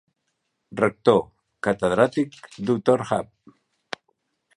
Rector: 0.79 1.19
Catedràtic 1.67 2.39
dr 2.71 3.05
hab. 3.11 3.31